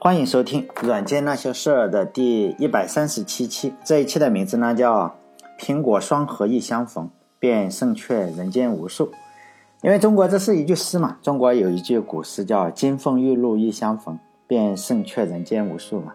[0.00, 3.74] 欢迎收听《软件那些事儿》的第一百三十七期。
[3.82, 5.16] 这一期的名字呢叫
[5.58, 7.10] “苹果双核一相逢，
[7.40, 9.10] 便胜却人间无数”。
[9.82, 14.16] 因为中国这是一句诗嘛，中国有一句古诗叫“金风玉露一相逢，
[14.46, 16.12] 便胜却人间无数”嘛。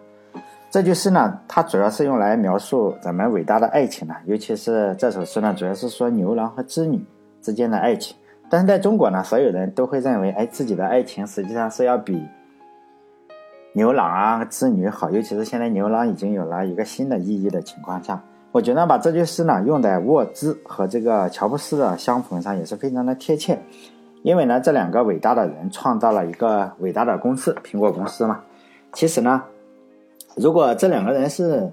[0.70, 7.04] 这句诗呢，它主要是用来描述咱们伟大的爱情的，尤其是这首诗呢，主要是说牛郎和织女
[7.42, 8.16] 之间的爱情。
[8.48, 12.26] 但是在中国呢，所有人都会认为，哎，自己的爱情实际上是要比。
[13.76, 23.58] 牛郎啊，织女好，尤其是现在牛郎已经有了一个新的意义的情况下，我觉得把这句诗呢用在沃兹和这个乔布斯的相逢上也是非常的贴切，
[24.22, 28.40] 因为呢这两个伟大的人创造了一个伟大的公司——苹果公司嘛。
[28.92, 29.42] 其实呢，
[30.36, 31.68] 如果这两个人是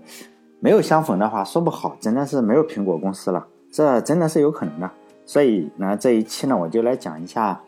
[0.60, 4.90] 没有相逢的话，说不好真的是没有苹果公司了，这真的是有可能的。
[5.27, 7.62] 所以呢，这一期呢我就来讲一下，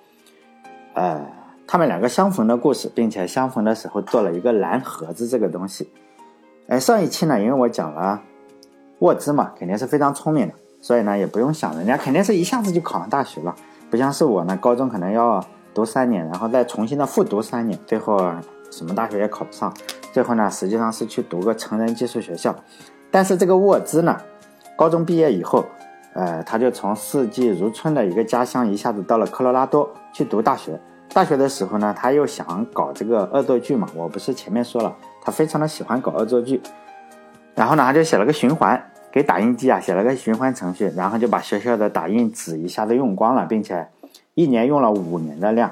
[0.95, 1.21] 呃。
[1.65, 5.89] 他们两个相逢的故事，并且相逢的时候做了一个蓝盒子这个东西。
[6.67, 8.21] 哎，上一期呢，因为我讲了
[8.99, 13.55] 沃兹嘛，肯定是非常聪明的，所以呢也不用想，人家肯定是一下子就考上大学了，
[13.89, 18.17] 不像是我呢，高中可能要读三年，然后再重新的复读三年，最后
[18.71, 19.73] 什么大学也考不上，
[20.11, 22.55] 最后呢实际上是去读个成人技术学校。
[23.11, 24.17] 但是这个沃兹呢，
[24.77, 25.65] 高中毕业以后，
[26.13, 30.79] 呃，他就从四季如春的一个家乡，一下子到了科罗拉多去读大学。
[31.13, 33.87] 大学的时候呢，他又想搞这个恶作剧嘛。
[33.95, 36.59] 我不是前面说了，他非常的喜欢搞恶作剧。
[37.53, 43.87] 然后呢，他就写了个循环，给打印机啊写了个循环程序，然后就把学校的打印纸一下子用光了，并且
[44.33, 45.71] 一年用了五年的量，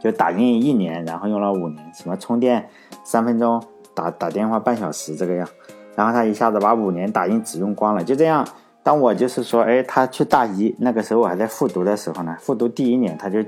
[0.00, 2.70] 就打印一年，然后用了五年，什么充电
[3.04, 3.62] 三分钟，
[3.94, 5.46] 打打电话半小时这个样。
[5.94, 8.48] 然后他一下子把五年打印纸用光了，就这样。
[8.82, 13.44] 当我就是说，哎，他去大一那个时候我还在复读的时候呢，复读第一年他就。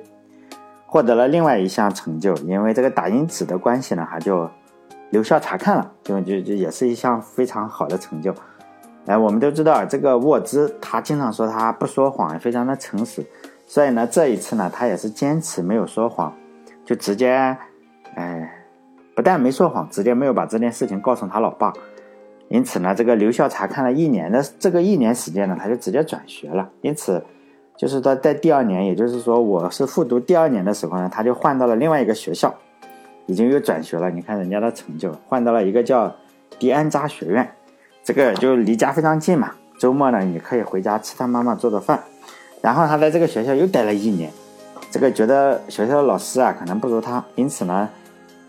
[0.93, 4.51] 获得了另外一项成就，因为这个打印纸的关系呢，他就
[5.11, 8.34] 留校察看了，就就就也是一项非常好的成就。
[9.06, 13.25] 哎，我们都知道这个沃兹，他经常说他不说谎，非常的诚实，
[13.69, 16.34] 所以呢，这一次呢，他也是坚持没有说谎，
[16.84, 17.56] 就直接，
[18.17, 18.53] 哎，
[19.15, 21.73] 不但没说谎，直接没有把这件事情告诉他老爸。
[22.49, 26.69] 因此呢，这个留校察看了一年的这个一年时间呢，他就直接转学了。
[26.81, 27.25] 因此。
[27.81, 32.55] 就是他在第二年，也就是说我是复读第二年的时候呢，他就换到了另外一个学校，
[33.25, 34.11] 已经又转学了。
[34.11, 36.15] 你看人家的成就，换到了一个叫
[36.59, 37.51] 迪安扎学院，
[38.05, 39.53] 这个就离家非常近嘛。
[39.79, 41.99] 周末呢，你可以回家吃他妈妈做的饭。
[42.61, 44.31] 然后他在这个学校又待了一年，
[44.91, 47.89] 这个觉得学校的老师啊可能不如他，因此呢。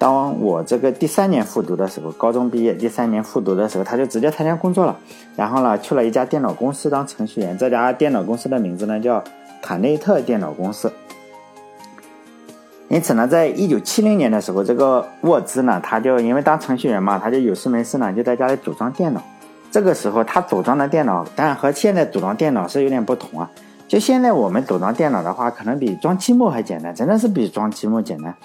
[0.02, 4.98] 当我这个第三年复读的时候，高中毕业第三年复读的时候，他就直接参加工作了。
[5.36, 7.56] 然后呢，去了一家电脑公司当程序员。
[7.56, 9.24] 这家电脑公司的名字呢叫
[9.62, 10.92] 坦内特电脑公司。
[12.88, 19.22] 因此呢，在一九七零年的时候，这个沃兹呢，他就因为当程序员嘛，他就有事没事呢，就在家里组装电脑。
[19.70, 23.48] 这个时候他组装的电脑，当然和现在组装电脑是有点不同啊。
[23.88, 28.36] 就现在我们组装电脑的话，可能比装积木还简单，真的是比装积木简单。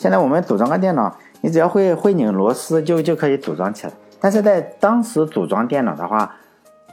[0.00, 3.92] 现在我们组装个电脑，你只要会会拧螺丝就就可以组装起来。
[4.18, 6.34] 但是在当时组装电脑的话，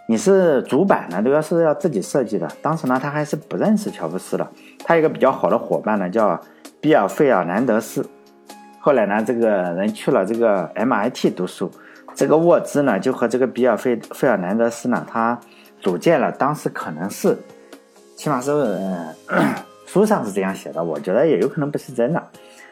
[0.10, 2.46] 你是主板呢都要是要自己设计的。
[2.62, 4.46] 当时呢他还是不认识乔布斯的，
[4.84, 6.38] 他一个比较好的伙伴呢叫
[6.82, 8.06] 比尔费尔南德斯。
[8.82, 11.72] 后来呢这个人去了这个 MIT 读书，
[12.14, 15.40] 这个沃兹呢就和这个比尔费费尔南德斯呢他
[15.80, 17.38] 组建了当时可能是，
[18.18, 22.22] 起码是嗯书上是这样写的，我觉得也有可能不是真的。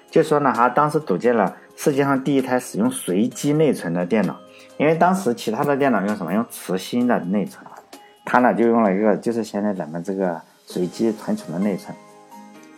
[0.09, 4.38] 就说呢，他当时组建了世界上第一台使用随机内存的电脑，
[4.77, 6.33] 因为当时其他的电脑用什么？
[6.33, 7.66] 用磁芯的内存，
[8.23, 11.94] 他呢就用了一个，就是现在咱们这个随机存储的内存，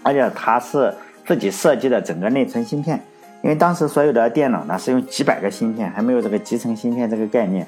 [0.04, 0.94] 而且他是
[1.26, 3.00] 自己设计的整个内存芯片，
[3.44, 7.68] 因为当时所有的电脑呢是用几百个芯片，还没有这个集成芯片这个概念，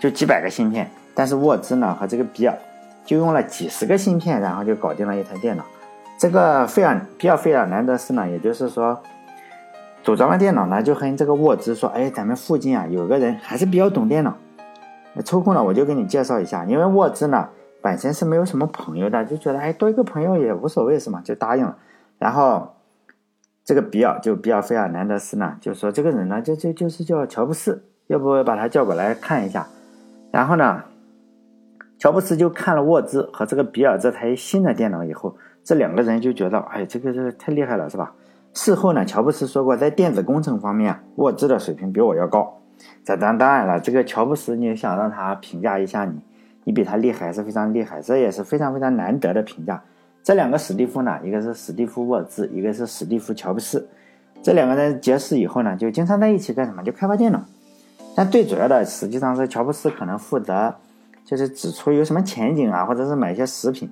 [0.00, 2.56] 就几百个芯片，但是沃兹呢和这个比尔
[3.04, 5.64] 就用了几十个芯片，然后就搞定了一台电脑。
[6.18, 9.00] 这个费尔比尔费尔南德斯呢，也就是说，
[10.04, 14.36] 组装完电脑呢，就和这个沃兹说：“哎，咱们附近啊有个人还是比较懂电脑，
[15.24, 17.48] 抽空呢我就给你介绍一下。”因为沃兹呢
[17.80, 21.20] 本身是没有什么朋友的，就觉得哎多一个朋友也无所谓是吗？
[21.24, 21.76] 就答应了。
[22.18, 22.76] 然后
[23.64, 29.66] 这个比尔就比尔费尔南德斯呢就说：“这个人呢就就就是叫乔布斯，要不把他叫过来看一下。”
[30.30, 30.84] 然后呢，
[31.98, 35.36] 乔布斯就看了沃兹和这个比尔这台新的电脑以后。
[35.64, 38.12] 这两个人就觉得，哎，这个这个太厉害了，是吧？
[38.54, 42.60] 事后呢，乔布斯说过，在电子工程方面，沃兹的水平比我要高。
[43.04, 46.20] 这当当然了，这个乔布斯，你想让他评价一下你，
[46.64, 49.82] 你比他厉害是非常厉害，这也是非常非常难得的评价。
[50.22, 53.88] 这两个史蒂夫呢，一个是史蒂夫沃兹，一个是史蒂夫乔布斯。
[54.42, 56.82] 这两个人结识以后呢，就经常在一起干什么？
[56.82, 57.42] 就开发电脑。
[58.14, 60.74] 但最主要的实际上是乔布斯可能负责，
[61.24, 63.90] 就是指出有什么前景啊，或者是买一些食品。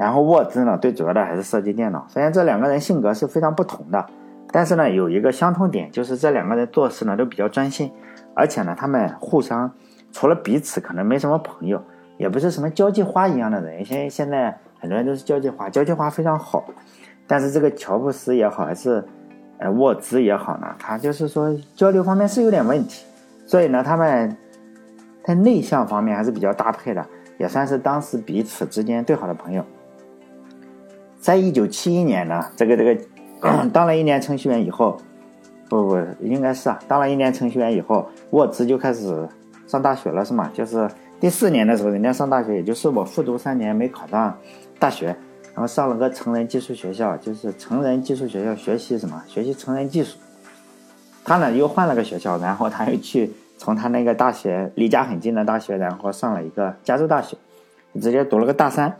[0.00, 2.06] 然后沃兹呢，最主要的还是设计电脑。
[2.08, 4.06] 虽然这两个人性格是非常不同的，
[4.50, 7.92] 但是呢，有一个相通点，就是这两个人做事呢都比较专心，
[8.34, 9.70] 而且呢，他们互相
[10.10, 11.78] 除了彼此可能没什么朋友，
[12.16, 13.84] 也不是什么交际花一样的人。
[13.84, 16.64] 现现在很多人都是交际花，交际花非常好。
[17.26, 19.04] 但是这个乔布斯也好，还是
[19.58, 23.04] 呃沃兹也好呢，他就是说交流方面是有点问题，
[23.44, 24.34] 所以呢，他们
[25.22, 27.06] 在内向方面还是比较搭配的，
[27.36, 29.62] 也算是当时彼此之间最好的朋友。
[31.20, 33.00] 在一九七一年呢，这个这个
[33.72, 34.98] 当了一年程序员以后，
[35.68, 39.28] 不不应该是啊，当了一年程序员以后，沃兹就开始
[39.66, 40.50] 上大学了，是吗？
[40.54, 40.88] 就是
[41.20, 44.36] 第四年的时候，人家上大学，也就是我复读三年没考上
[44.78, 45.08] 大学，
[45.54, 49.22] 然后上了个成人技术学校，就是成人技术学校学习什么？
[49.26, 50.16] 学习成人技术。
[51.22, 57.36] 他呢又换了个学校，然后他又去从他那个大学离家很近的大学，然后上了一个加州大学，
[58.00, 58.96] 直接读了个大三。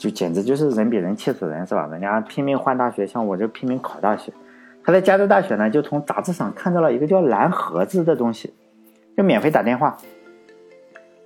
[0.00, 1.86] 就简直就是人比人气死人，是吧？
[1.88, 4.32] 人家拼命换大学，像我就拼命考大学。
[4.82, 8.54] 他在加州大学呢，就从杂志上看到了一个叫蓝盒子的东西，
[9.14, 9.94] 就免费打电话。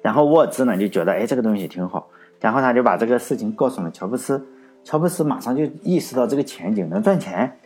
[0.03, 2.09] 然后沃兹呢就觉得，哎，这个东西挺好。
[2.41, 4.45] 然后他就把这个事情告诉了乔布斯，
[4.83, 7.57] 乔布斯马上就意识到这个前景能赚钱，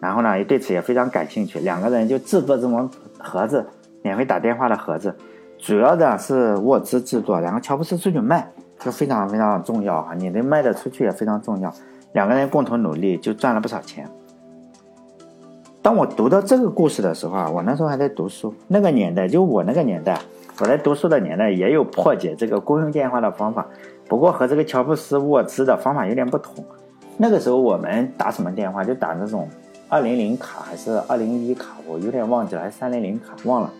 [0.00, 1.58] 然后呢也对此也非常感兴趣。
[1.58, 2.88] 两个人就制作这种
[3.18, 3.66] 盒子，
[4.02, 5.12] 免费打电话的盒子，
[5.58, 8.48] 主要的是沃兹制作，然后乔布斯出去卖。
[8.84, 10.14] 这非常非常重要啊！
[10.16, 11.72] 你能卖得出去也非常重要。
[12.12, 14.08] 两个人共同努力就赚了不少钱。
[15.80, 20.18] 当我读到这个故事的时候啊，我那时候还在读书，那个年代就我那个年代，
[20.60, 23.66] 我在读书的年代也有破解这个公用电话的方法，
[24.08, 26.64] 不过和这个乔布斯沃兹的方法有点不同。
[27.16, 28.84] 那个时候我们打什么电话？
[28.84, 29.48] 就打那种
[29.88, 31.76] 二零零卡还是二零一卡？
[31.86, 33.34] 我有点忘记了，还是三零零卡？
[33.44, 33.70] 忘了。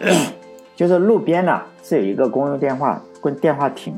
[0.76, 3.94] 就是路边呢是有一个公用电话公电话亭。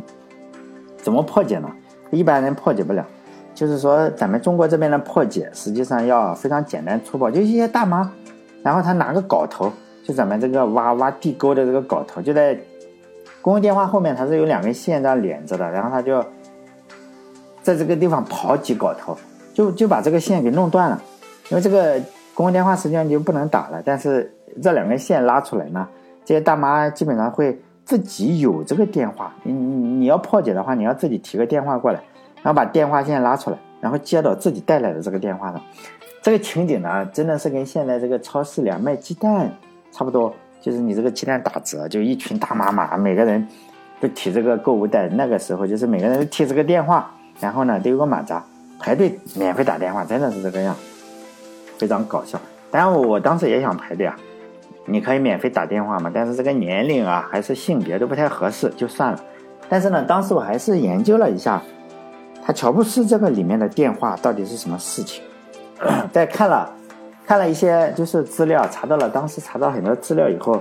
[1.03, 1.69] 怎么破解呢？
[2.11, 3.05] 一般人破解不了，
[3.55, 8.11] 就是说咱们中国这边的破解，实际上要非常简单粗暴，就一些大妈，
[8.63, 9.73] 然后她拿个镐头，
[10.05, 12.57] 就咱们这个挖挖地沟的这个镐头，就在
[13.41, 16.25] 公用电话后面，它是有两根线这样连着的，然后他就
[17.63, 19.17] 在这个地方刨几镐头，
[19.53, 21.03] 就就把这个线给弄断了，
[21.49, 21.99] 因为这个
[22.35, 24.33] 公用电话实际上就不能打了，但是
[24.63, 25.89] 这两根线拉出来呢，
[26.25, 27.61] 这些大妈基本上会。
[27.85, 32.01] 自己有这个电话，你你你要破解的话，你要自己提个电话过来，
[32.43, 35.61] 然后把电话线拉出来，然后接到自己带来的这个电话上。
[36.23, 39.53] 这个情景呢，真的是跟现在这个超市里卖鸡蛋
[39.91, 43.47] 差不多，就是你这个鸡蛋打折，就一群大妈妈，每个人
[44.01, 45.09] 都提这个购物袋。
[45.09, 48.45] 那个时候就是每个人都提这个电话，然后呢都有个马扎，
[48.79, 50.77] 排队免费打电话，真的是这个样，
[51.79, 52.41] 非常搞笑。
[52.71, 54.17] 当然我当时也想排队啊。
[54.85, 56.11] 你可以免费打电话嘛？
[56.13, 59.21] 但是这个年龄啊，还是性别都不太合适，就算了。
[59.69, 61.63] 但是呢，当时我还是研究了一下，
[62.45, 65.23] 他乔布斯这个里面的电话到底是什么事情。
[66.13, 66.71] 在看了
[67.25, 70.61] 看了一些就是资料，查到了当时查到很多资料以后，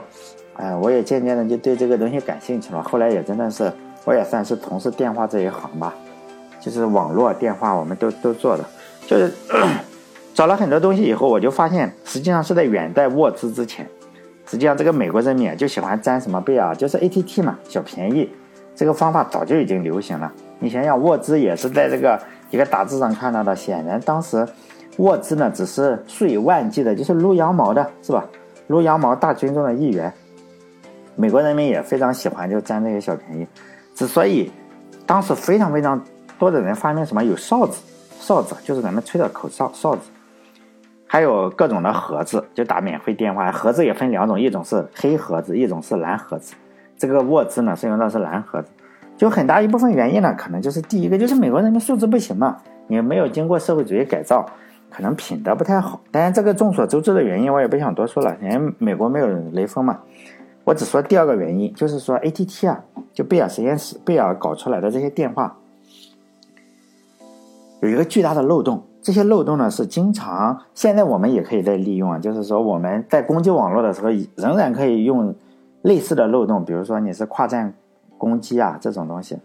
[0.55, 2.81] 哎，我也渐渐的就对这个东西感兴趣了。
[2.83, 3.71] 后来也真的是，
[4.05, 5.93] 我也算是从事电话这一行吧，
[6.59, 8.63] 就是网络电话我们都都做的，
[9.07, 9.33] 就是
[10.33, 13.85] 找了很多东西以后，我就发现实际上是在远在沃兹之前。
[14.45, 16.73] 实际上，这个美国人民就喜欢占什么便啊？
[16.73, 18.29] 就是 ATT 嘛，小便宜。
[18.75, 20.31] 这个方法早就已经流行了。
[20.59, 22.19] 你想想，沃兹也是在这个
[22.49, 23.55] 一个杂志上看到的。
[23.55, 24.47] 显然，当时
[24.97, 28.25] 沃兹呢只是数以万计的，就是撸羊毛的，是吧？
[28.67, 30.11] 撸羊毛大军中的一员。
[31.15, 33.47] 美国人民也非常喜欢就占这个小便宜。
[33.93, 34.49] 之所以
[35.05, 36.01] 当时非常非常
[36.39, 37.81] 多的人发明什么有哨子，
[38.19, 40.01] 哨子就是咱们吹的口哨，哨子。
[41.11, 43.51] 还有各种的盒子，就打免费电话。
[43.51, 46.55] 盒子也分两种，一种是黑盒子，一种是蓝盒子。
[46.97, 48.69] 这个沃兹呢是用的是蓝盒子，
[49.17, 54.49] 就很大一部分原因呢，可能就是第一个就是美国人民素质不行嘛，你没有经过社会主义改造，
[54.89, 55.99] 可能品德不太好。
[56.11, 59.99] 当然这个众所周知的原因我也不想多说了，因为美国没有雷锋嘛。
[60.63, 65.57] 我只说第二个原因，就是说 ATT 啊，就贝尔实验室贝尔搞出来的这些电话，
[67.81, 68.85] 有一个巨大的漏洞。
[69.01, 75.33] 这些漏洞呢是经常，现在我们也可以在利用啊，就是说我们在攻击网络的时候，仍然可以用
[75.81, 77.73] 类似的漏洞，比如说你是跨站
[78.19, 79.39] 攻击啊这种东西，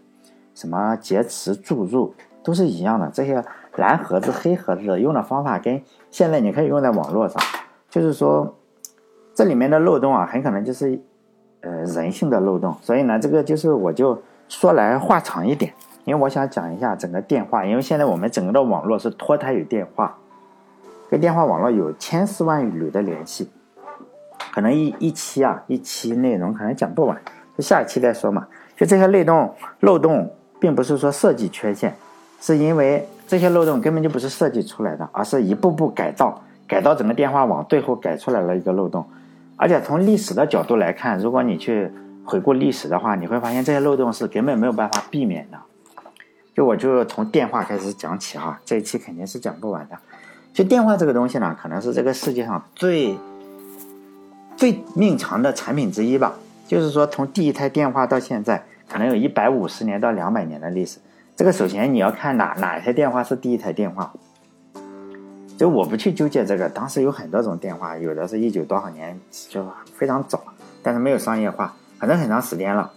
[0.53, 3.09] 什么劫持注入都是一样的。
[3.11, 3.43] 这些
[3.77, 7.41] 蓝盒子、黑盒子用的方法跟现在你可以用在网络上，
[7.89, 8.55] 就是说
[9.33, 11.01] 这里面的漏洞啊，很可能就是
[11.61, 12.75] 呃人性的漏洞。
[12.81, 15.73] 所以呢，这个就是我就说来话长一点。
[16.07, 20.17] 因为我想讲一下整个电话，因为现在我们整个的网络是脱胎于电话。
[21.09, 23.49] 跟电话网络有千丝万缕的联系，
[24.53, 27.17] 可能一一期啊，一期内容可能讲不完，
[27.57, 28.47] 就下一期再说嘛。
[28.77, 31.93] 就这些漏洞，漏洞并不是说设计缺陷，
[32.39, 39.05] 是因为这些漏洞根本就不是设计出来的，而是一步步改造，改造整个电话网，最后改出来了一个漏洞。
[39.57, 41.91] 而且从历史的角度来看，如果你去
[42.23, 45.57] 回顾历史的话，你会发现这些漏洞是根本没有办法避免的。
[46.57, 49.95] 就我就从电话开始讲起哈，这一期肯定是讲不完的。
[50.51, 53.15] 就电话这个东西呢，可能是这个世界上最
[54.55, 56.33] 最命长的产品之一吧。
[56.67, 60.97] 就是说，从第一台电话到现在，可能有一百五十年到两百年的历史。
[61.35, 64.11] 这个首先你要看哪哪一台电话是第一台电话。
[65.59, 69.15] 就我不去纠结这个，当时有很多种电话，有的是一九多少年
[69.47, 70.41] 就非常早，
[70.81, 72.91] 但是没有商业化，反正很长时间了。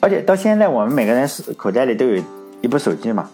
[0.00, 2.22] 而且到现在，我们每个人是口袋里都有
[2.60, 3.28] 一部手机嘛，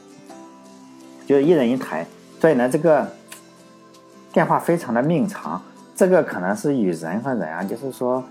[1.27, 2.07] 就是一人一台，
[2.41, 3.07] 所以呢，这个
[4.33, 5.61] 电话非常的命长。
[5.97, 8.25] 这个可能是与人和人啊，就是说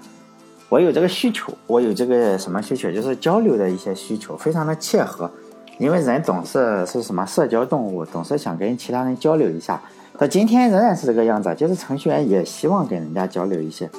[0.67, 5.31] 我有这个需求，我有这个什么需求，就是交流的一些需求，非常的切合。
[5.79, 9.81] 因为人总是是什么社交动物，总是想跟其他人交流一下。
[10.17, 13.89] 到今天仍然是这个样子，就是程序员也希望跟人家交流一些。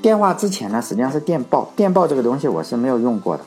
[0.00, 1.72] 电话之前呢，实际上是电报。
[1.74, 3.44] 电报这个东西我是没有用过的。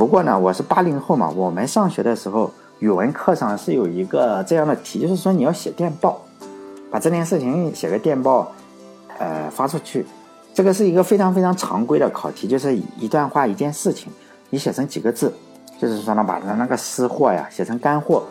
[0.00, 6.22] 不过呢，我是八零后嘛，我们上学的时候语文课上是有一个这样的题，就是说你要写电报，
[6.90, 8.50] 把这件事情写个电报，
[9.18, 10.06] 呃，发出去。
[10.54, 14.10] 这个是一个非常非常常规的考题，就是一段话一件事情，
[14.48, 15.30] 你写成几个字。
[15.78, 18.22] 就是说呢，把它那个私货呀写成干货，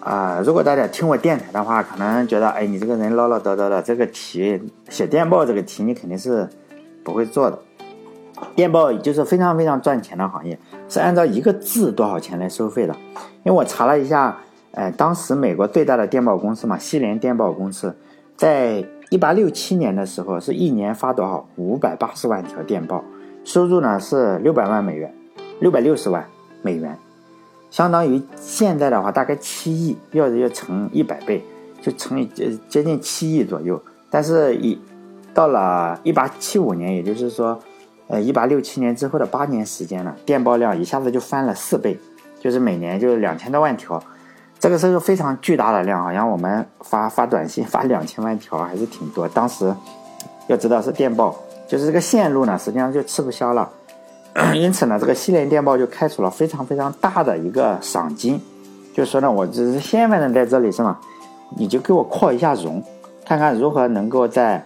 [0.00, 6.48] 啊，如果大家听我电台的话，可能觉得，哎，你这个人唠唠叨叨的，这个题写电报这个题你肯定是
[7.04, 7.56] 不会做的。
[8.56, 10.58] 电报就是非常非常赚钱的行业，
[10.90, 12.94] 是按照一个字多少钱来收费的。
[13.44, 14.36] 因为我查了一下，
[14.72, 17.96] 呃，当时美国最大的电报公司嘛，西联电报公司，
[18.36, 21.48] 在一八六七年的时候，是一年发多少？
[21.56, 23.02] 五百八十万条电报，
[23.44, 25.14] 收入呢是六百万美元，
[25.60, 26.26] 六百六十万。
[26.62, 26.94] 美元，
[27.70, 31.42] 相当于现在的话大概七亿，要要乘一百倍，
[31.80, 33.82] 就乘以接接近七亿左右。
[34.10, 34.78] 但是，一
[35.32, 37.58] 到了一八七五年，也就是说，
[38.10, 41.96] 呃，一八六七年之后的八年时间了，电报量一下子就翻了四倍，
[42.40, 44.02] 就是每年就两千多万条，
[44.58, 46.02] 这个是个非常巨大的量。
[46.02, 49.28] 好像我们发发短信发两千万条还是挺多。
[49.28, 49.72] 当时
[50.48, 51.36] 要知道是电报，
[51.68, 53.70] 就是这个线路呢，实际上就吃不消了。
[54.54, 58.40] 因此呢，这个西联电报就开出了非常非常大的一个赏金，
[58.92, 60.98] 就说呢，我只是先反正在这里是吗？
[61.56, 62.82] 你就给我扩一下容，
[63.24, 64.64] 看看如何能够在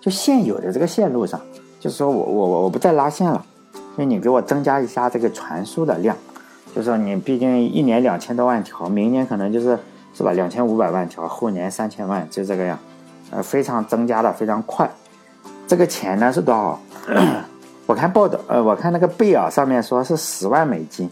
[0.00, 1.40] 就现有的这个线路上，
[1.80, 3.44] 就是说我我我我不再拉线了，
[3.96, 6.16] 就你给我增加一下这个传输的量，
[6.74, 9.78] 就是说你毕竟一年两千多万条，明年可能就是
[10.14, 12.78] 是吧两千五百万条，后年三千万，就这个样，
[13.30, 14.90] 呃，非常增加的非常快，
[15.66, 16.80] 这个钱呢是多少？
[17.86, 21.08] 我看报道，呃，我看那个贝尔上面说是十万美金，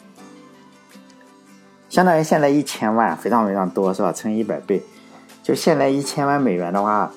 [1.89, 4.13] 相当于现在一千万，非常非常多，是吧？
[4.13, 4.83] 乘以一百倍，
[5.43, 7.11] 就现在一千万美元的话，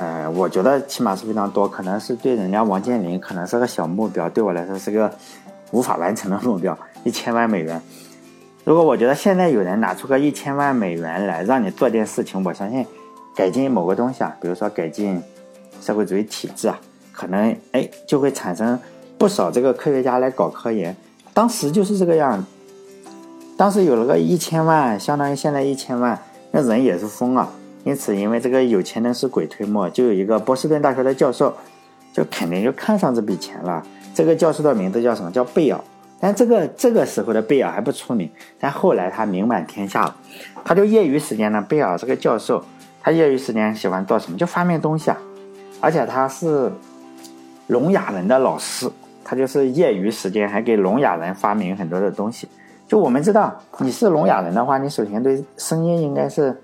[0.00, 5.12] 呃，我觉得起码是非常多，可能是对人家王健林可能是个小目标，对我来说是个
[5.72, 6.74] 无法完成的目标。
[7.04, 7.78] 一千万美元，
[8.64, 12.86] 如果我觉得现在有人拿出个一千万美元来让你做件事情，我相信
[13.36, 15.22] 改进某个东西啊，比如说改进
[15.82, 16.80] 社会主义体制啊。
[17.12, 18.80] 可能哎，就会产生
[19.18, 20.96] 不少这个科学家来搞科研。
[21.34, 22.42] 当时就是这个样，
[23.58, 26.18] 当时有了个一千万，相当于现在一千万，
[26.52, 27.50] 那人也是疯了。
[27.84, 31.54] 因此，因为这个有钱能使鬼推磨，就有一个波士顿大学的教授，
[32.12, 33.82] 就肯定就看上这笔钱了。
[34.14, 35.30] 这个教授的名字叫什么？
[35.30, 35.80] 叫贝尔。
[36.20, 40.16] 但这个这个时候的贝尔还不出名，但后来他名满天下了。
[40.64, 42.62] 他就业余时间呢，贝尔这个教授，
[43.02, 44.36] 他业余时间喜欢做什么？
[44.36, 45.18] 就发明东西啊，
[45.80, 46.70] 而且他是。
[47.66, 48.90] 聋哑人的老师，
[49.22, 52.48] 他就是业余时间还给聋哑人发明很多的东西。
[52.88, 56.60] 就我们知道，你是聋哑人的话，你首先对声音应该是，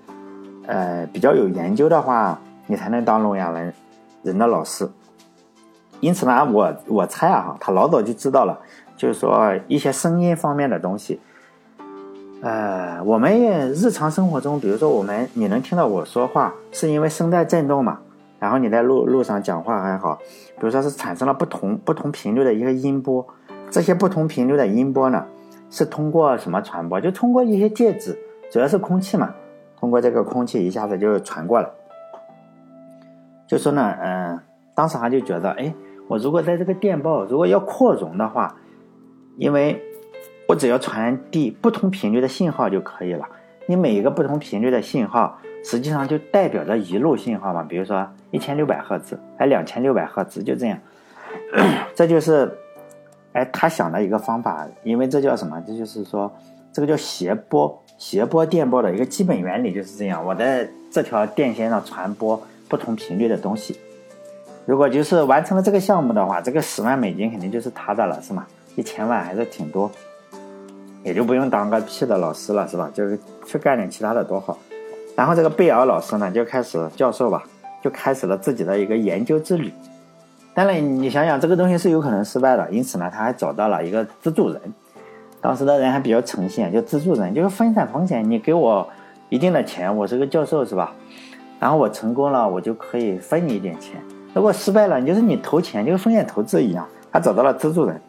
[0.67, 3.73] 呃，比较有研究的话，你才能当聋哑人
[4.21, 4.87] 人的老师。
[5.99, 8.59] 因此呢，我我猜啊，他老早就知道了，
[8.95, 11.19] 就是说一些声音方面的东西。
[12.41, 13.35] 呃，我们
[13.71, 17.97] 日常生活中，比如说我们你能听到我说话，是因为声带震动嘛？
[18.39, 20.19] 然后你在路路上讲话还好，
[20.59, 23.25] 比如说是产生了不同不同频率的一个音波，
[23.71, 25.25] 这些不同频率的音波呢，
[25.71, 27.01] 是通过什么传播？
[27.01, 28.15] 就通过一些介质，
[28.51, 29.33] 主要是空气嘛，
[29.79, 31.69] 通过这个空气一下子就传过来。
[33.47, 34.39] 就说呢，嗯，
[34.75, 35.73] 当时他就觉得，哎，
[36.07, 38.55] 我如果在这个电报如果要扩容的话，
[39.37, 39.81] 因为
[40.47, 43.25] 我只要传递不同频率的信号就可以了。
[43.67, 47.63] 你每一个不同频率的信号，实际上就代表着一路信号嘛。
[47.63, 50.79] 比如说一千六百赫兹，哎，两千六百赫兹，就这样。
[51.93, 52.57] 这就是，
[53.33, 55.61] 哎，他想的一个方法，因为这叫什么？
[55.67, 56.31] 这就是说，
[56.71, 60.23] 这个叫谐波，谐波电波的一个基本原理就是这样。
[60.25, 63.79] 我在这条电线上传播不同频率的东西。
[64.65, 68.45] 如果就是完成了这个项目的话，这个十万美金肯定就是他的了，是吗？
[68.75, 69.89] 一千万还是挺多，
[71.03, 72.91] 也就不用当个屁的老师了，是吧？
[72.93, 74.57] 就是去干点其他的多好。
[75.15, 77.43] 然后这个贝尔老师呢，就开始教授吧，
[77.81, 79.71] 就开始了自己的一个研究之旅。
[80.53, 84.61] 当然，你想想，这个东西是有可能失败的，因此呢，他还找到了一个资助人。
[85.39, 88.87] 当时的人还比较诚信，就资助人就是分散风险，你给我
[89.29, 90.93] 一定的钱，我是个教授，是吧？
[91.59, 94.01] 然后我成功了，我就可以分你一点钱。
[94.33, 96.87] 如果失败了，就是你投钱，就跟风险投资一样。
[97.11, 97.99] 他找到了资助人，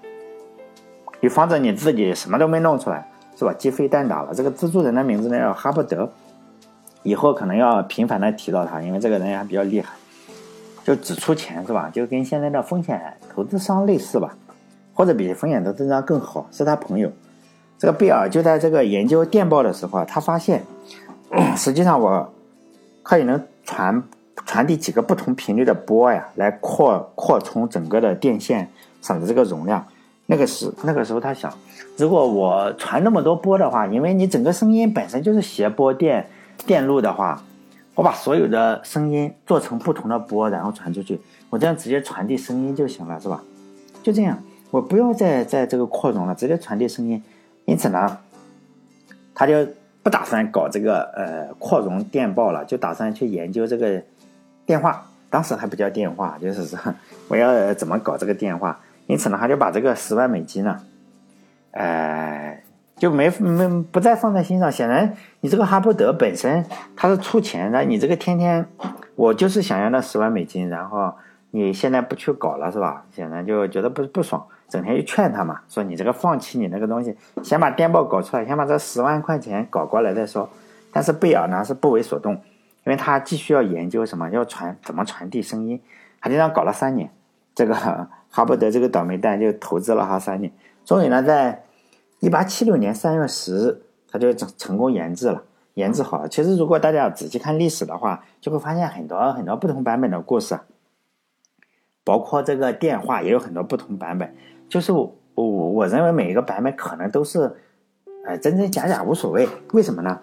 [1.21, 3.55] 以防止你自己什么都没弄出来，是吧？
[3.55, 4.35] 鸡飞蛋打了。
[4.35, 6.11] 这个资助人的名字呢叫哈伯德，
[7.03, 9.95] 以后可能要频繁的提到他，因为这个人还比较厉害。
[10.85, 11.91] 就只出钱是吧？
[11.93, 13.01] 就跟现在的风险
[13.35, 14.35] 投资商类似吧，
[14.99, 16.49] 或者比风险投资商更好。
[16.51, 17.09] 是他朋友，
[17.79, 20.65] 这个贝尔就在这个研究电报的时候，他发现，
[21.57, 22.35] 实际上我
[23.05, 24.03] 可以能传
[24.45, 28.69] 传递几个不同频率的波呀，来扩扩充整个的电线
[29.01, 29.87] 上的这个容量。
[30.27, 31.53] 那个时那个时候他想，
[31.97, 36.29] 如果我传那么多波的话，因为你整个声音本身就是谐波电
[36.67, 37.41] 电路的话。
[37.95, 43.43] 我把所有的声音做成不同的波，然后传出去，我这样直接传递声音就行了，是吧？
[44.05, 47.23] 就这样，我不要再在这个扩容了，直接传递声音。
[47.65, 48.19] 因此呢，
[49.35, 49.67] 他就
[50.03, 54.03] 不打算搞这个呃扩容电报了，就打算去研究这个
[54.65, 55.07] 电话。
[55.31, 56.79] 当时还不叫电话，就是说
[57.29, 58.81] 我要怎么搞这个电话。
[59.07, 60.81] 因此呢，他就把这个十万美金呢，
[61.73, 62.63] 呃。
[62.99, 64.73] 就没没不再放在心上。
[64.73, 68.67] 显然，你这个哈伯德本身他是出钱的，你这个天天，
[69.15, 71.15] 我就是想要那十万美金，然后
[71.53, 73.05] 你现在不去搞了是吧？
[73.15, 80.49] 显然就觉得不不爽，整天就劝他嘛，说你这个放弃你那个东西，先把电报搞出来，先把这十万块钱搞过来再说。
[80.93, 85.81] 但是贝尔呢是不为所动，因为他继续要研究什么，要传怎么传递声音，
[86.21, 87.11] 他就这样搞了三年。
[87.55, 87.75] 这个
[88.31, 90.53] 哈伯德这个倒霉蛋就投资了他三年，
[90.85, 91.65] 终于呢在。
[92.21, 96.29] 一八七六年三月十日，他就成成功研制了，研制好了。
[96.29, 100.59] 其实，如果大家仔细看历史的话，就会发现很多很多不同版本的故事，
[102.03, 104.35] 包括这个电话也有很多不同版本。
[104.69, 107.51] 就是我我我认为每一个版本可能都是，
[108.27, 109.49] 哎，真真假假无所谓。
[109.73, 110.19] 为什么呢？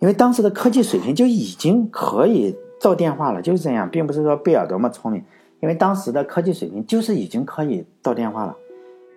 [0.00, 5.24] 因为当时的科技水平就已经可以造电话了，就是这样，并不是说贝尔多么聪明，
[5.60, 8.56] 因为当时的科技水平就是已经可以造电话了。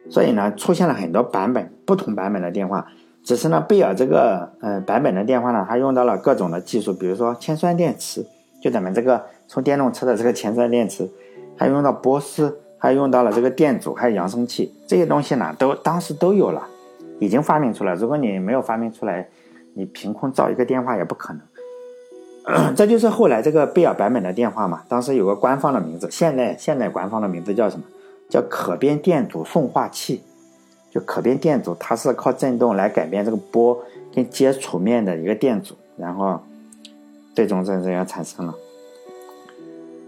[0.10, 2.88] 所以呢，出现了很多版本，不同版本的电话。
[3.24, 8.26] 只是呢，贝尔这个呃版本的电话呢，它用到了各种的技术，比如说铅酸电池，
[8.60, 11.08] 就咱们这个充电动车的这个铅酸电池，
[11.56, 16.67] 还用到波斯，还用到了这个电阻，还有扬声器，这些东西呢，都当时都有了，
[17.20, 17.94] 已经发明出来。
[17.94, 19.30] 如果你没有发明出来，
[19.76, 22.74] 你凭空造一个电话也不可能。
[22.76, 27.86] 这就是后来这个贝尔版本的电话嘛，当时有个官方的名字，现在现在官方的名字叫什么？
[28.28, 30.24] 叫可变电阻送话器，
[30.89, 33.80] 就可变电阻，它是靠振动来改变这个波
[34.15, 36.41] 跟接触面的一个电阻，然后
[37.36, 38.56] 最终这这样产生了。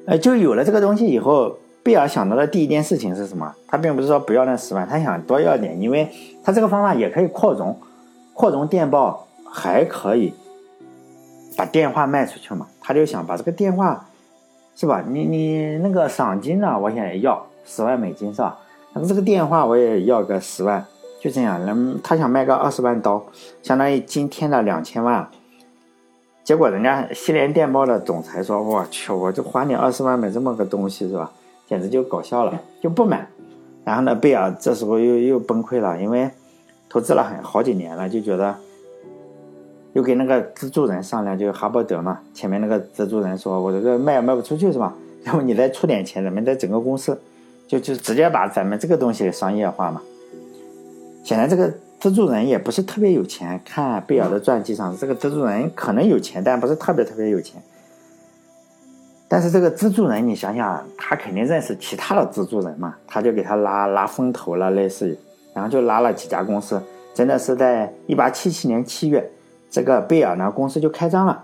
[0.07, 3.53] 呃，就有了这个东西以后，贝尔想到的第一件事情是什么？
[3.67, 6.09] 他并不是说不要那十万，他想多要点，因为
[6.43, 7.77] 他这个方法也可以扩容，
[8.33, 10.33] 扩容电报还可以
[11.57, 12.67] 把电话卖出去嘛。
[12.81, 14.07] 他就想把这个电话，
[14.75, 15.03] 是吧？
[15.07, 16.79] 你你那个赏金呢？
[16.79, 17.45] 我想要。
[17.65, 18.59] 十万美金是吧？
[18.91, 20.85] 那这个电话我也要个十万，
[21.21, 21.65] 就这样。
[21.65, 23.25] 人他想卖个二十万刀，
[23.61, 25.25] 相当于今天的两千万。
[26.43, 31.31] 结果人家西联电报的总裁说：“我去，我就花你二十万买这么个东西是吧？
[31.67, 33.27] 简直就搞笑了，就不买。”
[33.85, 36.29] 然后呢，贝尔这时候又又崩溃了，因为
[36.89, 38.55] 投资了很好几年了，就觉得
[39.93, 44.93] 又跟那个资助人商量，就是哈伯德嘛，前面那个资助人说：“我这个卖也卖不出去是吧？
[45.23, 47.19] 然后你再出点钱，咱们再整个公司。”
[47.65, 50.01] 就就直接把咱们这个东西给商业化嘛。
[51.23, 53.59] 显然这个资助人也不是特别有钱。
[53.65, 57.63] 看贝尔的传记上，这个资助人可能有钱，但不是特别特别有钱。
[59.33, 65.17] 但是这个资助人，你想想，他肯定认识其他的资助人嘛，他就给他拉拉风投了，类似于，
[65.55, 66.79] 然后就拉了几家公司。
[67.15, 69.27] 真的是在一八七七年七月，
[69.71, 71.43] 这个贝尔呢公司就开张了。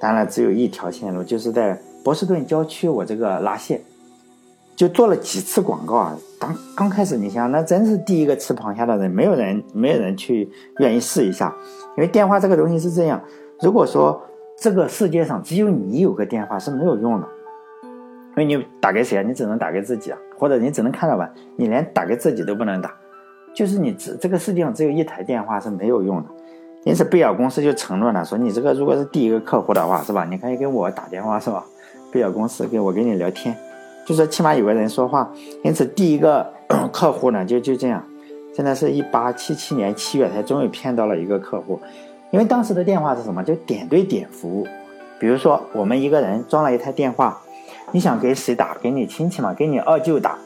[0.00, 3.80] 当然只有一条线路，就是在波士顿郊区，我这个拉线。
[4.74, 6.18] 就做了几次广告啊。
[6.40, 11.54] 当刚开始，你想，那真是第一个吃螃蟹的人，没有人，没有人去愿意试一下。
[11.96, 13.22] 因为电话这个东西是这样，
[13.60, 14.20] 如果说
[14.60, 17.26] 这个世界上只有你有个电话是没有用的，
[17.82, 19.22] 因为你打给谁啊？
[19.26, 22.94] 你只能打给自己啊，或者你只能看到吧，你连打给自己都不能打，
[23.54, 26.28] 就是你只这个世界上只有一台电话是没有用的。
[26.84, 30.26] 因此，贝尔公司就承诺了，说你这个如果是第一个客户的话，是吧？
[30.26, 31.64] 你可以给我打电话，是吧？
[32.12, 33.56] 贝尔公司给我跟你聊天。
[34.06, 35.32] 就说起码有个人说话，
[35.64, 36.52] 因此第一个
[36.92, 38.04] 客户呢就就这样，
[38.54, 41.80] 现在是一八七七年七月才终于骗到了一个客户，
[42.30, 43.42] 因为当时的电话是什么？
[43.42, 44.66] 就点对点服务。
[45.18, 47.40] 比如说我们一个人装了一台电话，
[47.92, 48.76] 你想给谁打？
[48.80, 49.52] 给你亲戚嘛？
[49.52, 50.38] 给你二舅打？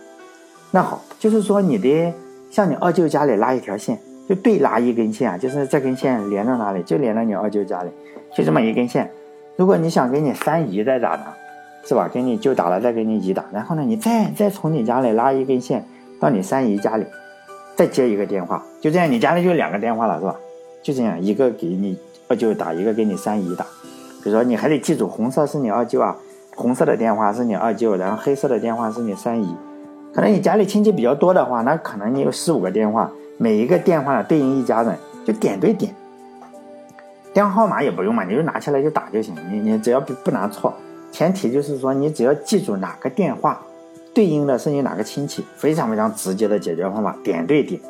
[0.71, 2.13] 那好，就是说你得
[2.51, 7.91] 向你二舅家里拉一条线，就对拉一根线啊，就是这根线连到哪里，就连到你二舅家里，
[8.35, 9.11] 就这么一根线。
[9.57, 11.27] 如果你想给你三姨再打呢？
[11.87, 12.09] 是吧？
[12.11, 15.85] 给你舅打了，再给你姨打，然后呢，你再再从你家里拉一根线
[16.19, 17.05] 到你三姨家里，
[17.77, 20.35] 再接一个电话，就这样，你家里就两个电话了，是吧？
[20.85, 21.97] 就这样，一个给你
[22.29, 23.65] 二舅打，一个给你三姨打。
[24.23, 26.15] 比如说，你还得记住，红色是你二舅啊，
[26.55, 29.57] 红色的电话是你二舅，然后黑色的电话是你三姨。
[30.13, 34.95] 可能你家里亲戚比较多的话，那可能你有四五个电话，每一个电话对应一家人，
[35.25, 35.95] 就点对点。
[37.33, 40.73] 电话号码也不用嘛，你就拿起来就打就行，你你只要不不拿错。
[41.11, 43.61] 前提就是说，你只要记住哪个电话
[44.13, 47.81] 对应的是你哪个亲戚，非常非常直接的解决方法，点对点。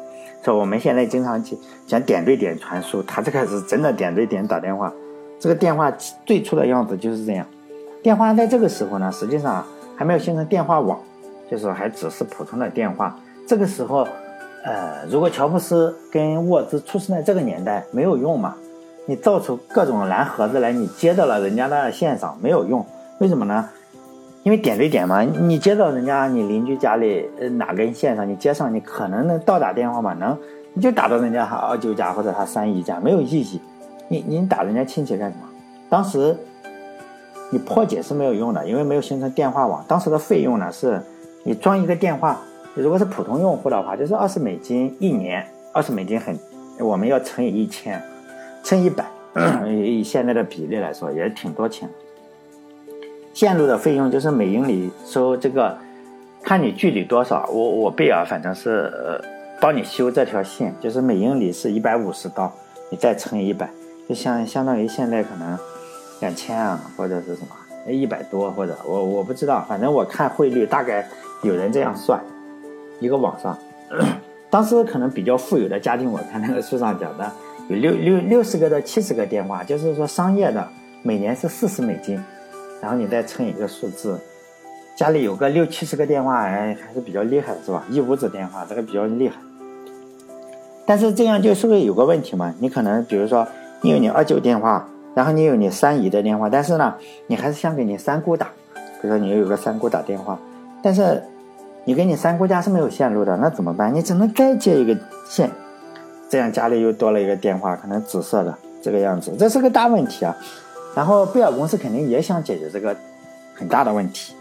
[0.44, 4.92] 说我们现在经常讲讲点对点传输，他这个是真的点对点打电话。
[5.40, 5.90] 这个电话
[6.26, 7.46] 最初的样子就是这样。
[8.02, 9.64] 电话在这个时候呢，实际上
[9.96, 10.98] 还没有形成电话网，
[11.50, 13.18] 就是还只是普通的电话。
[13.48, 14.06] 这个时候，
[14.64, 18.54] 呃，如果乔布斯跟沃兹出生在这个年代，没有用嘛？
[19.06, 22.84] 你造出各种蓝盒子来，你接到了人家的线上没有用。
[23.18, 23.68] 为什么呢？
[24.44, 30.12] 因为点对点嘛，你接到人家你邻居家里呃哪根线上，你接上，你可能能到打电话嘛？
[30.12, 30.38] 能，
[30.74, 33.58] 你就打到人家二舅家或者他三姨家，没有意义。
[34.08, 35.44] 你你打人家亲戚干什么？
[35.88, 36.36] 当时
[37.50, 39.82] 你破解是没有用的，因为没有形成电话网。
[39.88, 41.00] 当时的费用呢，是
[41.42, 42.38] 你装一个电话，
[42.74, 46.38] 如果是普通用户的话，就是二十美金一年，二十美金很，
[46.80, 47.98] 我们要乘以一千，
[48.62, 49.06] 乘一百，
[49.70, 51.88] 以现在的比例来说，也挺多钱。
[53.34, 55.76] 线路的费用就是每英里收这个，
[56.44, 57.44] 看你距离多少。
[57.52, 59.20] 我我贝尔反正是呃
[59.60, 62.50] 帮你修这条线，就是每英里是一百五十刀，
[62.92, 63.68] 你再乘以一百，
[64.08, 65.58] 就相相当于现在可能
[66.20, 71.04] 两千啊，或者是什么一百多，或者我我不知道，反正我看汇率大概
[71.42, 72.22] 有人这样算，
[73.00, 73.58] 一个网上，
[74.48, 77.28] 当时可能比较富有的家庭，我看那个书上讲的
[77.68, 80.64] 有六六六十个到七十个电话，就是说商业的
[81.02, 82.22] 每年是四十美金。
[82.84, 84.20] 然后你再乘一个数字，
[84.94, 87.82] 家里有个六七十个电话，哎，还是比较厉害的，是吧？
[87.88, 89.36] 一屋子电话，这个比较厉害。
[90.84, 92.54] 但是这样就是会有个问题嘛？
[92.58, 93.48] 你可能比如说，
[93.80, 96.94] 你有你二舅电话，然后你有你三姨的电话，但是呢，
[97.26, 98.48] 你还是想给你三姑打。
[99.00, 100.38] 比如说你又有个三姑打电话，
[100.82, 101.22] 但是
[101.86, 103.94] 你给你三姑家是没有线路的，那怎么办？
[103.94, 104.94] 你只能再接一个
[105.26, 105.50] 线，
[106.28, 110.36] 这样家里又多了一个电话，可能紫色的这个样子，这是个大问题啊。
[110.94, 112.96] 然后贝尔公司肯定也想解决这个
[113.54, 114.34] 很大的问题。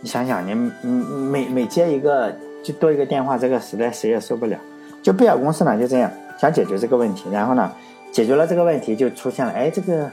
[0.00, 2.30] 你想想，你每每接一个
[2.62, 4.58] 就多一个电话，这个实在谁也受不了。
[5.02, 7.72] 就贝尔公司呢就这样想解决这个问题，然后呢
[8.12, 10.10] 解决了这个问题，就出现了哎这个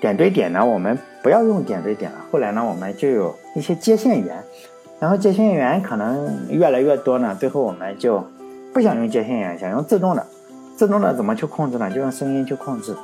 [0.00, 2.18] 点对点呢，我们不要用点对点了。
[2.32, 4.42] 后来呢我们就有一些接线员，
[4.98, 8.24] 然后接线员可能越来越多呢，最后我们就
[8.72, 10.26] 不想用接线员，想用自动的。
[10.76, 11.90] 自动的怎么去控制呢？
[11.90, 12.94] 就用声音去控制。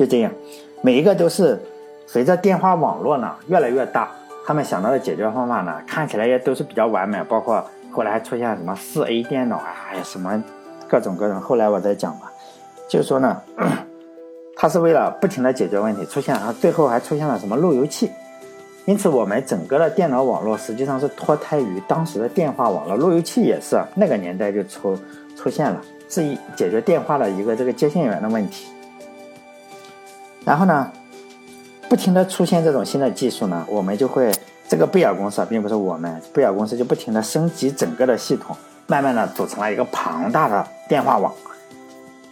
[0.00, 0.32] 就这样，
[0.80, 1.60] 每一个都是
[2.06, 4.10] 随着电话网络呢越来越大，
[4.46, 7.22] 他们想到的解决方法呢看起来也都是比较完美。
[7.24, 10.42] 包括后来还出现什么四 A 电脑啊，什么
[10.88, 11.38] 各种各种。
[11.38, 12.32] 后来我再讲吧，
[12.88, 13.42] 就是说呢，
[14.56, 18.10] 它是为了不停的解决问题，出现啊，最后还出现了什么路由器。
[18.86, 24.98] 因此，我们整个的电脑网络实际上是脱胎于当时的电话网络，路由器也是那个年代就出
[25.36, 28.68] 出现了，是一解决电话的一个这个接线员的问题。
[30.44, 30.90] 然后呢，
[31.88, 34.32] 不停的出现这种新的技术呢，我们就会
[34.68, 41.32] 这个贝尔公司啊，并不是我们贝尔公司就不停的升级整个的系统，慢慢的组成了一个庞大的电话网，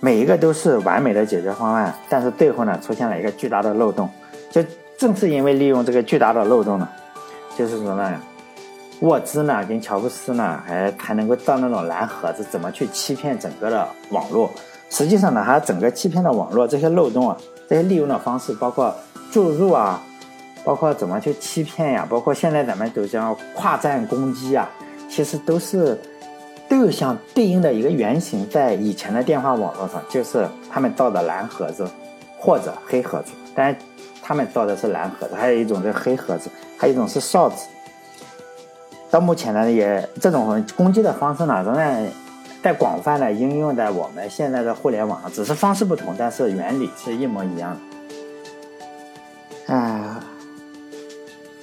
[0.00, 4.08] 每一个都是完美的解决方案，但是最后呢，出现了一个巨大的漏洞，
[4.50, 4.64] 就
[4.96, 6.88] 正是因为利用这个巨大的漏洞呢，
[7.56, 8.20] 就是说呢，
[9.00, 14.50] 沃兹呢跟乔布斯呢还还能够造那种蓝盒子，怎么去欺骗整个的网络，
[14.88, 17.36] 实际上呢，还整个欺骗的网络这些漏洞啊。
[17.68, 18.94] 这些利用的方式包括
[19.30, 20.00] 注入啊，
[20.64, 24.68] 包括怎么去欺骗呀，包括现在咱们都叫跨站攻击啊，
[25.08, 26.00] 其实都是
[26.68, 31.86] 都有相对应的一个原型，在以前的电话网络上，就是他们造的蓝盒子
[32.38, 33.76] 或者黑盒子，但
[34.22, 37.66] 他们造的是蓝盒子，还有一种是黑盒子，还有一种是哨子。
[39.10, 42.06] 到目前呢，也这种攻击的方式呢，仍然
[42.62, 47.76] 在广泛的应用在我们现在的互联网上，只是方式不同，但是原理是一模一样
[49.66, 49.74] 的。
[49.74, 50.24] 啊，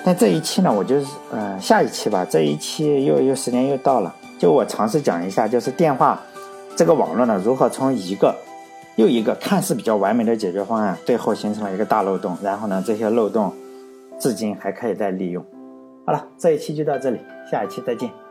[0.04, 6.22] 那这一期呢，我就是呃下一期吧，这一期又又时间又到了，就我尝试讲一下，就是电话
[6.76, 8.36] 这个网络呢，如何从一个
[8.96, 13.52] 又一个看似比较完美的解决方案，最后形成了一个大漏洞，然后呢，这些漏洞
[14.20, 15.44] 至今还可以再利用。
[16.06, 17.20] 好了，这一期就到这里。
[17.52, 18.25] 下一期再见。